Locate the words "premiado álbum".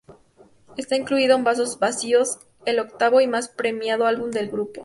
3.49-4.31